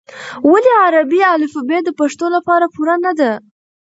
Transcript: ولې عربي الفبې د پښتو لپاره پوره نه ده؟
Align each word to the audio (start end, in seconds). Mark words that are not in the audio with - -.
ولې 0.51 0.71
عربي 0.83 1.21
الفبې 1.35 1.79
د 1.83 1.89
پښتو 1.99 2.25
لپاره 2.35 2.65
پوره 2.73 2.95
نه 3.05 3.11
ده؟ 3.19 3.31